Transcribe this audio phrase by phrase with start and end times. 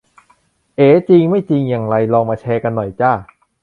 [0.77, 0.89] เอ๋!?
[1.07, 3.11] จริงไม่จริงอย่างไร ลองมาแชร์กันหน่อยจ้า